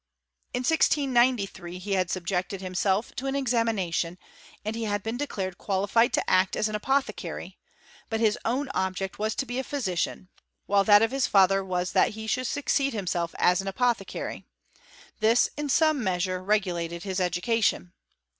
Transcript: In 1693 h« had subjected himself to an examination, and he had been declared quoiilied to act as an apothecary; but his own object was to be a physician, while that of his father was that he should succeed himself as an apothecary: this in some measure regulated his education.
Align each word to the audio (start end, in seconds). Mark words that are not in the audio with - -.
In 0.51 0.61
1693 0.61 1.75
h« 1.75 1.83
had 1.83 2.09
subjected 2.09 2.59
himself 2.59 3.13
to 3.17 3.27
an 3.27 3.35
examination, 3.35 4.17
and 4.65 4.75
he 4.75 4.85
had 4.85 5.03
been 5.03 5.15
declared 5.15 5.59
quoiilied 5.59 6.11
to 6.13 6.27
act 6.27 6.55
as 6.55 6.67
an 6.67 6.73
apothecary; 6.73 7.59
but 8.09 8.19
his 8.19 8.35
own 8.43 8.67
object 8.73 9.19
was 9.19 9.35
to 9.35 9.45
be 9.45 9.59
a 9.59 9.63
physician, 9.63 10.29
while 10.65 10.83
that 10.85 11.03
of 11.03 11.11
his 11.11 11.27
father 11.27 11.63
was 11.63 11.91
that 11.91 12.13
he 12.17 12.25
should 12.25 12.47
succeed 12.47 12.93
himself 12.93 13.35
as 13.37 13.61
an 13.61 13.67
apothecary: 13.67 14.43
this 15.19 15.51
in 15.55 15.69
some 15.69 16.03
measure 16.03 16.41
regulated 16.41 17.03
his 17.03 17.19
education. 17.19 17.93